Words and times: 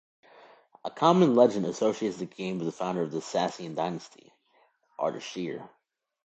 A 0.83 0.89
common 0.89 1.35
legend 1.35 1.67
associates 1.67 2.17
the 2.17 2.25
game 2.25 2.57
with 2.57 2.65
the 2.65 2.71
founder 2.71 3.03
of 3.03 3.11
the 3.11 3.21
Sassanian 3.21 3.75
Dynasty, 3.75 4.33
Ardashir. 4.99 5.69